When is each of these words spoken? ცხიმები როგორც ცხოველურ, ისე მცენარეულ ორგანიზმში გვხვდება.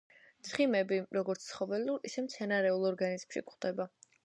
ცხიმები 0.47 0.97
როგორც 1.17 1.45
ცხოველურ, 1.51 2.01
ისე 2.11 2.25
მცენარეულ 2.31 2.91
ორგანიზმში 2.93 3.47
გვხვდება. 3.47 3.91